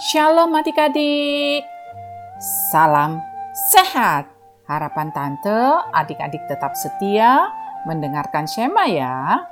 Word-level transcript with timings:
Shalom 0.00 0.56
adik-adik. 0.56 1.60
Salam 2.72 3.20
sehat. 3.68 4.32
Harapan 4.64 5.12
tante 5.12 5.60
adik-adik 5.92 6.40
tetap 6.48 6.72
setia 6.72 7.52
mendengarkan 7.84 8.48
Shema 8.48 8.88
ya. 8.88 9.44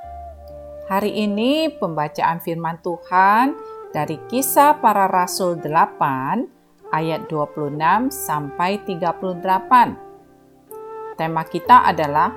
Hari 0.89 1.21
ini 1.21 1.69
pembacaan 1.69 2.41
firman 2.41 2.81
Tuhan 2.81 3.53
dari 3.93 4.17
kisah 4.25 4.81
para 4.81 5.05
rasul 5.05 5.61
8 5.61 6.97
ayat 6.97 7.29
26 7.29 8.09
sampai 8.09 8.81
38. 8.89 9.45
Tema 11.13 11.45
kita 11.45 11.85
adalah 11.85 12.33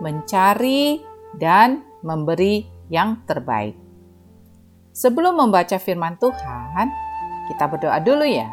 mencari 0.00 0.96
dan 1.36 1.84
memberi 2.00 2.64
yang 2.88 3.20
terbaik. 3.28 3.76
Sebelum 4.96 5.44
membaca 5.44 5.76
firman 5.76 6.16
Tuhan, 6.16 7.04
kita 7.50 7.68
berdoa 7.68 7.98
dulu 8.00 8.24
ya. 8.24 8.48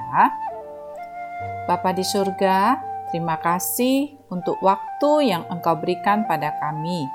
Bapa 1.67 1.95
di 1.95 2.03
surga, 2.03 2.79
terima 3.11 3.39
kasih 3.39 4.17
untuk 4.27 4.59
waktu 4.59 5.31
yang 5.31 5.47
Engkau 5.47 5.77
berikan 5.79 6.27
pada 6.27 6.51
kami. 6.59 7.07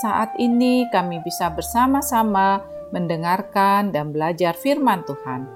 Saat 0.00 0.36
ini 0.36 0.86
kami 0.92 1.20
bisa 1.24 1.48
bersama-sama 1.52 2.62
mendengarkan 2.92 3.92
dan 3.92 4.12
belajar 4.12 4.56
firman 4.56 5.04
Tuhan. 5.04 5.48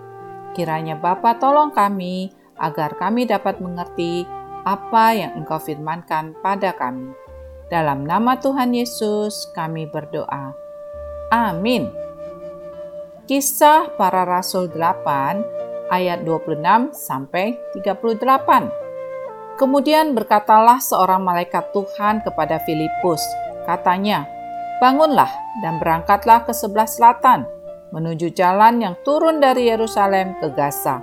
Kiranya 0.53 1.01
Bapa 1.01 1.41
tolong 1.41 1.73
kami 1.73 2.33
agar 2.61 2.97
kami 3.01 3.25
dapat 3.25 3.61
mengerti 3.61 4.29
apa 4.69 5.17
yang 5.17 5.33
Engkau 5.41 5.59
firmankan 5.59 6.37
pada 6.45 6.77
kami. 6.77 7.13
Dalam 7.73 8.05
nama 8.05 8.37
Tuhan 8.37 8.77
Yesus 8.77 9.49
kami 9.57 9.89
berdoa. 9.89 10.53
Amin. 11.33 11.89
Kisah 13.33 13.97
para 13.97 14.29
Rasul 14.29 14.69
8 14.69 15.89
ayat 15.89 16.21
26 16.21 16.93
sampai 16.93 17.57
38. 17.73 18.69
Kemudian 19.57 20.13
berkatalah 20.13 20.77
seorang 20.85 21.25
malaikat 21.25 21.73
Tuhan 21.73 22.21
kepada 22.21 22.61
Filipus, 22.69 23.25
katanya, 23.65 24.29
"Bangunlah 24.85 25.33
dan 25.65 25.81
berangkatlah 25.81 26.45
ke 26.45 26.53
sebelah 26.53 26.85
selatan, 26.85 27.49
menuju 27.97 28.37
jalan 28.37 28.85
yang 28.85 29.01
turun 29.01 29.41
dari 29.41 29.65
Yerusalem 29.65 30.37
ke 30.37 30.53
Gaza. 30.53 31.01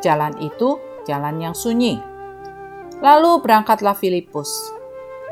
Jalan 0.00 0.40
itu 0.40 0.80
jalan 1.04 1.44
yang 1.44 1.52
sunyi." 1.52 2.00
Lalu 3.04 3.36
berangkatlah 3.44 4.00
Filipus. 4.00 4.48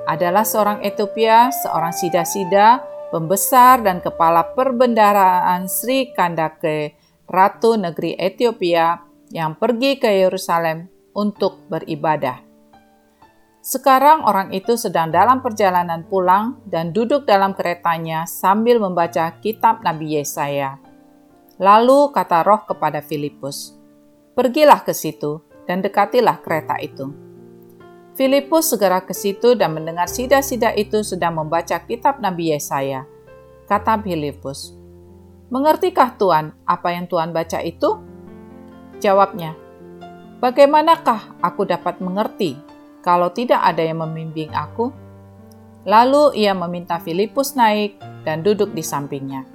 Adalah 0.05 0.45
seorang 0.45 0.85
Ethiopia, 0.85 1.49
seorang 1.65 1.97
sida-sida, 1.97 2.85
pembesar 3.09 3.81
dan 3.85 4.05
kepala 4.05 4.53
perbendaraan 4.53 5.69
Sri 5.69 6.13
Kandake 6.13 6.97
ratu 7.29 7.77
negeri 7.77 8.17
Ethiopia 8.17 9.01
yang 9.29 9.57
pergi 9.61 10.01
ke 10.01 10.09
Yerusalem 10.09 10.89
untuk 11.13 11.69
beribadah. 11.69 12.41
Sekarang 13.61 14.25
orang 14.25 14.55
itu 14.57 14.81
sedang 14.81 15.13
dalam 15.13 15.45
perjalanan 15.45 16.07
pulang 16.09 16.57
dan 16.65 16.95
duduk 16.95 17.29
dalam 17.29 17.53
keretanya 17.53 18.25
sambil 18.25 18.81
membaca 18.81 19.37
kitab 19.45 19.85
Nabi 19.85 20.17
Yesaya. 20.17 20.81
Lalu 21.61 22.15
kata 22.15 22.47
roh 22.47 22.65
kepada 22.65 23.05
Filipus, 23.05 23.77
Pergilah 24.33 24.87
ke 24.87 24.95
situ 24.95 25.43
dan 25.67 25.83
dekatilah 25.83 26.39
kereta 26.41 26.79
itu. 26.81 27.28
Filipus 28.19 28.75
segera 28.75 28.99
ke 28.99 29.15
situ 29.15 29.55
dan 29.55 29.79
mendengar 29.79 30.11
sida-sida 30.11 30.75
itu 30.75 31.07
sedang 31.07 31.39
membaca 31.39 31.79
kitab 31.79 32.19
Nabi 32.19 32.51
Yesaya. 32.51 33.07
Kata 33.71 33.95
Filipus, 34.03 34.75
Mengertikah 35.55 36.19
Tuhan 36.19 36.51
apa 36.67 36.99
yang 36.99 37.07
Tuhan 37.07 37.31
baca 37.31 37.63
itu? 37.63 38.03
Jawabnya, 38.99 39.55
Bagaimanakah 40.43 41.39
aku 41.39 41.63
dapat 41.63 42.03
mengerti 42.03 42.59
kalau 43.07 43.31
tidak 43.31 43.63
ada 43.63 43.87
yang 43.87 44.03
membimbing 44.03 44.51
aku? 44.51 44.91
Lalu 45.87 46.43
ia 46.43 46.59
meminta 46.59 46.99
Filipus 46.99 47.55
naik 47.55 48.03
dan 48.27 48.43
duduk 48.43 48.75
di 48.75 48.83
sampingnya. 48.83 49.47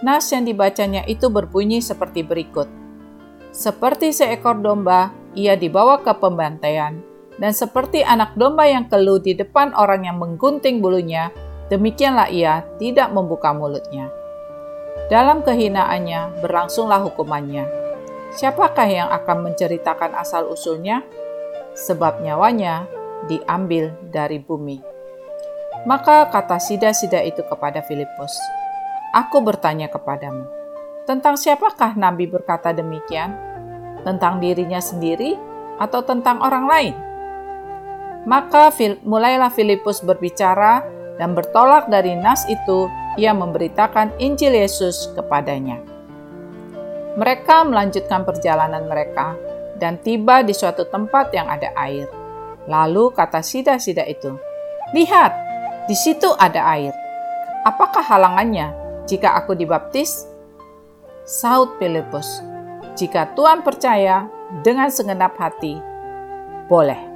Nas 0.00 0.24
yang 0.32 0.48
dibacanya 0.48 1.04
itu 1.04 1.28
berbunyi 1.28 1.84
seperti 1.84 2.24
berikut. 2.24 2.72
Seperti 3.52 4.08
seekor 4.16 4.56
domba, 4.64 5.12
ia 5.36 5.52
dibawa 5.52 6.00
ke 6.00 6.16
pembantaian, 6.16 7.11
dan 7.42 7.50
seperti 7.50 8.06
anak 8.06 8.38
domba 8.38 8.70
yang 8.70 8.86
keluh 8.86 9.18
di 9.18 9.34
depan 9.34 9.74
orang 9.74 10.06
yang 10.06 10.14
menggunting 10.22 10.78
bulunya, 10.78 11.34
demikianlah 11.74 12.30
ia 12.30 12.62
tidak 12.78 13.10
membuka 13.10 13.50
mulutnya. 13.50 14.06
Dalam 15.10 15.42
kehinaannya 15.42 16.38
berlangsunglah 16.38 17.02
hukumannya. 17.02 17.66
Siapakah 18.38 18.86
yang 18.86 19.08
akan 19.10 19.50
menceritakan 19.50 20.14
asal-usulnya? 20.14 21.02
Sebab 21.74 22.22
nyawanya 22.22 22.86
diambil 23.26 23.90
dari 24.14 24.38
bumi. 24.38 24.78
Maka 25.82 26.30
kata 26.30 26.62
sida-sida 26.62 27.26
itu 27.26 27.42
kepada 27.42 27.82
Filipus, 27.82 28.38
Aku 29.12 29.42
bertanya 29.42 29.90
kepadamu, 29.90 30.46
tentang 31.04 31.34
siapakah 31.34 31.98
Nabi 31.98 32.30
berkata 32.30 32.70
demikian? 32.70 33.34
Tentang 34.06 34.38
dirinya 34.38 34.78
sendiri 34.78 35.34
atau 35.76 36.00
tentang 36.06 36.38
orang 36.40 36.64
lain? 36.70 37.11
Maka 38.22 38.70
mulailah 39.02 39.50
Filipus 39.50 39.98
berbicara 39.98 40.86
dan 41.18 41.34
bertolak 41.34 41.90
dari 41.90 42.14
nas 42.14 42.46
itu 42.46 42.86
ia 43.18 43.34
memberitakan 43.34 44.14
Injil 44.22 44.54
Yesus 44.54 45.10
kepadanya. 45.18 45.82
Mereka 47.18 47.68
melanjutkan 47.68 48.24
perjalanan 48.24 48.88
mereka 48.88 49.36
dan 49.76 50.00
tiba 50.00 50.40
di 50.40 50.56
suatu 50.56 50.88
tempat 50.88 51.34
yang 51.34 51.50
ada 51.50 51.68
air. 51.76 52.08
Lalu 52.70 53.12
kata 53.12 53.44
sida-sida 53.44 54.06
itu, 54.06 54.32
"Lihat, 54.96 55.32
di 55.90 55.98
situ 55.98 56.30
ada 56.38 56.62
air. 56.72 56.94
Apakah 57.66 58.00
halangannya 58.00 58.72
jika 59.04 59.34
aku 59.36 59.52
dibaptis?" 59.52 60.24
Saud 61.26 61.76
Filipus, 61.76 62.40
"Jika 62.96 63.34
Tuhan 63.36 63.60
percaya 63.60 64.30
dengan 64.64 64.88
segenap 64.88 65.36
hati, 65.36 65.76
boleh." 66.70 67.11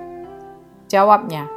Jawabnya, 0.86 1.50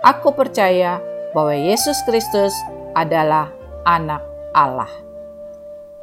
"Aku 0.00 0.32
percaya 0.32 0.98
bahwa 1.36 1.54
Yesus 1.54 2.00
Kristus 2.06 2.54
adalah 2.94 3.50
anak 3.86 4.22
Allah. 4.54 4.90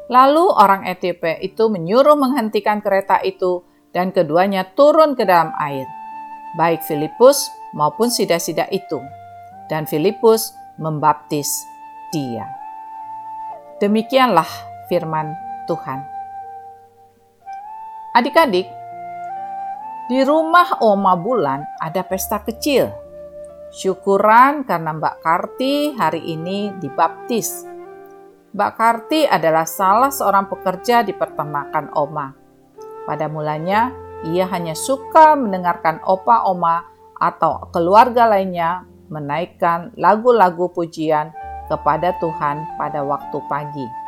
Lalu 0.08 0.46
orang 0.56 0.88
Ethiopia 0.88 1.36
itu 1.44 1.68
menyuruh 1.68 2.16
menghentikan 2.16 2.80
kereta 2.80 3.20
itu 3.28 3.68
dan 3.92 4.16
keduanya 4.16 4.64
turun 4.72 5.20
ke 5.20 5.28
dalam 5.28 5.52
air, 5.60 5.84
baik 6.56 6.80
Filipus 6.88 7.52
maupun 7.76 8.08
sida-sida 8.08 8.72
itu. 8.72 9.04
Dan 9.68 9.84
Filipus 9.84 10.56
membaptis 10.80 11.52
dia. 12.16 12.48
Demikianlah 13.84 14.48
firman 14.88 15.36
Tuhan. 15.68 16.00
Adik-adik, 18.16 18.66
di 20.07 20.23
rumah 20.23 20.79
Oma 20.79 21.19
Bulan 21.19 21.63
ada 21.84 22.01
pesta 22.07 22.40
kecil 22.40 23.07
Syukuran 23.68 24.63
karena 24.63 24.95
Mbak 24.95 25.16
Karti 25.19 25.91
hari 25.91 26.23
ini 26.23 26.72
dibaptis. 26.79 27.68
Mbak 28.56 28.72
Karti 28.79 29.28
adalah 29.28 29.68
salah 29.68 30.07
seorang 30.07 30.47
pekerja 30.47 31.03
di 31.03 31.12
peternakan 31.12 31.91
Oma. 31.91 32.31
Pada 33.03 33.28
mulanya, 33.28 33.92
ia 34.24 34.48
hanya 34.48 34.71
suka 34.71 35.36
mendengarkan 35.36 36.00
opa 36.07 36.48
Oma 36.48 36.80
atau 37.19 37.68
keluarga 37.75 38.24
lainnya 38.24 38.88
menaikkan 39.12 39.92
lagu-lagu 40.00 40.71
pujian 40.71 41.36
kepada 41.68 42.15
Tuhan 42.24 42.63
pada 42.80 43.03
waktu 43.03 43.38
pagi. 43.51 44.06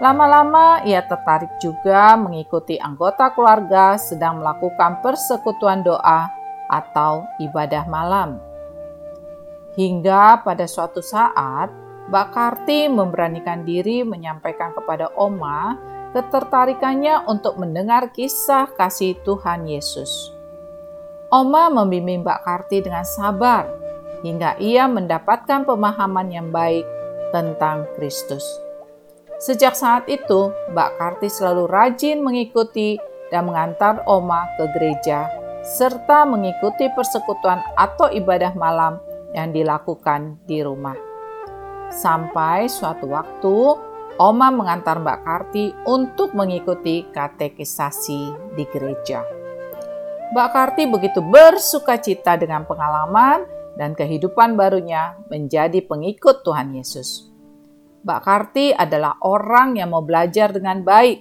Lama-lama 0.00 0.80
ia 0.88 1.04
tertarik 1.04 1.60
juga 1.60 2.16
mengikuti 2.16 2.80
anggota 2.80 3.36
keluarga 3.36 4.00
sedang 4.00 4.40
melakukan 4.40 5.04
persekutuan 5.04 5.84
doa 5.84 6.32
atau 6.72 7.28
ibadah 7.36 7.84
malam. 7.84 8.40
Hingga 9.76 10.40
pada 10.40 10.64
suatu 10.64 11.04
saat, 11.04 11.68
Mbak 12.08 12.28
Karti 12.32 12.88
memberanikan 12.88 13.60
diri 13.68 14.00
menyampaikan 14.00 14.72
kepada 14.72 15.12
Oma 15.20 15.76
ketertarikannya 16.16 17.28
untuk 17.28 17.60
mendengar 17.60 18.08
kisah 18.08 18.72
kasih 18.80 19.20
Tuhan 19.20 19.68
Yesus. 19.68 20.32
Oma 21.28 21.68
membimbing 21.68 22.24
Mbak 22.24 22.40
Karti 22.40 22.80
dengan 22.80 23.04
sabar 23.04 23.68
hingga 24.24 24.56
ia 24.56 24.88
mendapatkan 24.88 25.68
pemahaman 25.68 26.32
yang 26.32 26.48
baik 26.48 26.88
tentang 27.36 27.84
Kristus. 27.94 28.69
Sejak 29.40 29.72
saat 29.72 30.04
itu, 30.04 30.52
Mbak 30.76 30.90
Karti 31.00 31.32
selalu 31.32 31.64
rajin 31.64 32.20
mengikuti 32.20 33.00
dan 33.32 33.48
mengantar 33.48 34.04
Oma 34.04 34.44
ke 34.60 34.68
gereja, 34.76 35.32
serta 35.64 36.28
mengikuti 36.28 36.92
persekutuan 36.92 37.64
atau 37.72 38.12
ibadah 38.12 38.52
malam 38.52 39.00
yang 39.32 39.48
dilakukan 39.48 40.36
di 40.44 40.60
rumah. 40.60 40.92
Sampai 41.88 42.68
suatu 42.68 43.08
waktu, 43.08 43.56
Oma 44.20 44.52
mengantar 44.52 45.00
Mbak 45.00 45.20
Karti 45.24 45.72
untuk 45.88 46.36
mengikuti 46.36 47.08
katekisasi 47.08 48.52
di 48.52 48.68
gereja. 48.68 49.24
Mbak 50.36 50.48
Karti 50.52 50.84
begitu 50.84 51.24
bersuka 51.24 51.96
cita 51.96 52.36
dengan 52.36 52.68
pengalaman 52.68 53.48
dan 53.80 53.96
kehidupan 53.96 54.52
barunya 54.52 55.16
menjadi 55.32 55.80
pengikut 55.80 56.44
Tuhan 56.44 56.76
Yesus. 56.76 57.29
Mbak 58.00 58.20
Karti 58.24 58.72
adalah 58.72 59.20
orang 59.20 59.76
yang 59.76 59.92
mau 59.92 60.00
belajar 60.00 60.56
dengan 60.56 60.80
baik. 60.80 61.20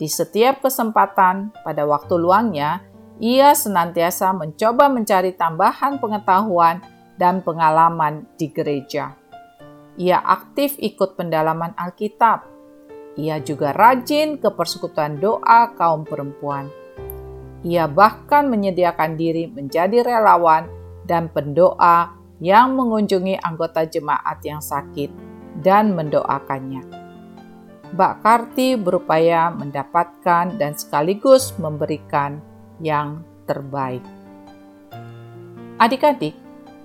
Di 0.00 0.08
setiap 0.08 0.64
kesempatan 0.64 1.52
pada 1.60 1.84
waktu 1.84 2.16
luangnya, 2.16 2.80
ia 3.20 3.52
senantiasa 3.52 4.32
mencoba 4.32 4.88
mencari 4.88 5.36
tambahan 5.36 6.00
pengetahuan 6.00 6.80
dan 7.20 7.44
pengalaman 7.44 8.24
di 8.40 8.48
gereja. 8.48 9.12
Ia 10.00 10.16
aktif 10.24 10.80
ikut 10.80 11.20
pendalaman 11.20 11.76
Alkitab. 11.76 12.48
Ia 13.20 13.36
juga 13.44 13.76
rajin 13.76 14.40
ke 14.40 14.48
persekutuan 14.56 15.20
doa 15.20 15.76
kaum 15.76 16.08
perempuan. 16.08 16.72
Ia 17.60 17.84
bahkan 17.84 18.48
menyediakan 18.48 19.20
diri 19.20 19.52
menjadi 19.52 20.00
relawan 20.00 20.64
dan 21.04 21.28
pendoa 21.28 22.16
yang 22.40 22.72
mengunjungi 22.72 23.36
anggota 23.36 23.84
jemaat 23.84 24.40
yang 24.40 24.64
sakit 24.64 25.29
dan 25.60 25.92
mendoakannya. 25.94 26.82
Mbak 27.90 28.14
Karti 28.22 28.78
berupaya 28.78 29.50
mendapatkan 29.50 30.54
dan 30.54 30.72
sekaligus 30.78 31.54
memberikan 31.58 32.38
yang 32.78 33.26
terbaik. 33.50 34.02
Adik-adik, 35.80 36.36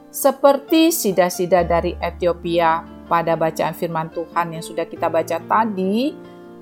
seperti 0.10 0.90
sida-sida 0.90 1.62
dari 1.62 1.94
Ethiopia 2.02 2.82
pada 3.06 3.38
bacaan 3.38 3.78
firman 3.78 4.10
Tuhan 4.10 4.58
yang 4.58 4.64
sudah 4.66 4.90
kita 4.90 5.12
baca 5.12 5.38
tadi, 5.38 6.16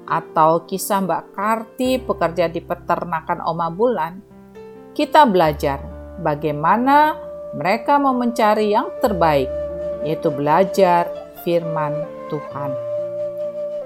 atau 0.04 0.68
kisah 0.68 1.00
Mbak 1.08 1.24
Karti 1.32 1.96
pekerja 2.04 2.52
di 2.52 2.60
peternakan 2.60 3.40
Oma 3.48 3.72
Bulan, 3.72 4.20
kita 4.92 5.24
belajar 5.24 5.80
bagaimana 6.20 7.16
mereka 7.56 7.96
mau 7.96 8.12
mencari 8.12 8.76
yang 8.76 8.92
terbaik, 9.00 9.48
yaitu 10.04 10.28
belajar 10.28 11.08
firman 11.44 11.94
Tuhan. 12.32 12.72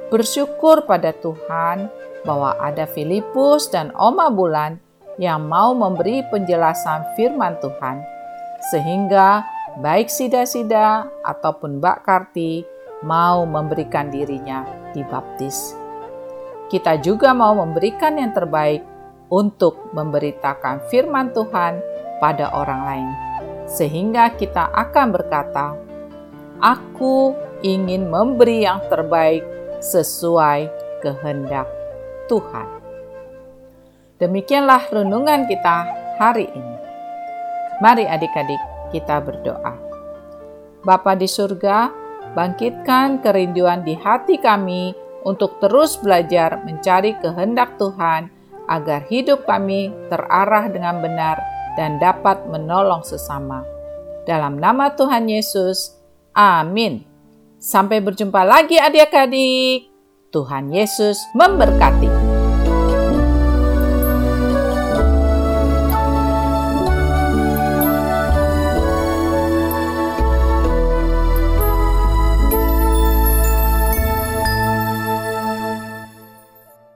Bersyukur 0.08 0.88
pada 0.88 1.12
Tuhan 1.12 1.92
bahwa 2.24 2.56
ada 2.64 2.88
Filipus 2.88 3.68
dan 3.68 3.92
Oma 3.98 4.32
Bulan 4.32 4.80
yang 5.20 5.44
mau 5.50 5.74
memberi 5.76 6.24
penjelasan 6.32 7.04
firman 7.18 7.58
Tuhan, 7.60 8.00
sehingga 8.72 9.44
baik 9.84 10.08
Sida-Sida 10.08 11.10
ataupun 11.26 11.84
Mbak 11.84 11.98
Karti 12.06 12.64
mau 13.04 13.44
memberikan 13.44 14.10
dirinya 14.10 14.66
dibaptis. 14.94 15.76
Kita 16.68 17.00
juga 17.00 17.32
mau 17.32 17.58
memberikan 17.58 18.20
yang 18.20 18.34
terbaik 18.34 18.84
untuk 19.28 19.92
memberitakan 19.92 20.88
firman 20.88 21.36
Tuhan 21.36 21.80
pada 22.20 22.52
orang 22.56 22.82
lain, 22.88 23.10
sehingga 23.68 24.34
kita 24.34 24.72
akan 24.72 25.08
berkata, 25.14 25.76
"Aku 26.60 27.47
ingin 27.62 28.10
memberi 28.10 28.66
yang 28.66 28.82
terbaik 28.90 29.42
sesuai 29.80 30.70
kehendak 31.06 31.70
Tuhan." 32.30 32.68
Demikianlah 34.18 34.90
renungan 34.90 35.46
kita 35.46 35.86
hari 36.18 36.50
ini. 36.50 36.76
Mari 37.78 38.10
adik-adik 38.10 38.62
kita 38.90 39.22
berdoa. 39.22 39.78
Bapa 40.82 41.14
di 41.14 41.30
surga, 41.30 41.94
bangkitkan 42.34 43.22
kerinduan 43.22 43.86
di 43.86 43.94
hati 43.94 44.42
kami 44.42 44.98
untuk 45.22 45.62
terus 45.62 46.00
belajar 46.02 46.66
mencari 46.66 47.14
kehendak 47.22 47.78
Tuhan 47.78 48.34
agar 48.66 49.06
hidup 49.06 49.46
kami 49.46 49.94
terarah 50.10 50.66
dengan 50.72 50.98
benar 51.04 51.38
dan 51.78 52.02
dapat 52.02 52.48
menolong 52.50 53.06
sesama. 53.06 53.62
Dalam 54.26 54.60
nama 54.60 54.92
Tuhan 54.92 55.30
Yesus, 55.30 55.96
amin. 56.36 57.17
Sampai 57.58 58.02
berjumpa 58.02 58.46
lagi 58.46 58.78
adik-adik. 58.78 59.90
Tuhan 60.30 60.70
Yesus 60.70 61.18
memberkati. 61.34 62.17